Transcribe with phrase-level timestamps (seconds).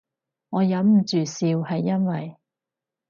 [0.49, 2.37] 我忍唔住笑係因為